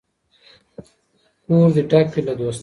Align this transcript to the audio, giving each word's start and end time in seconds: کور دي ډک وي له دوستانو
کور 1.45 1.67
دي 1.75 1.81
ډک 1.91 2.07
وي 2.13 2.21
له 2.27 2.33
دوستانو 2.39 2.59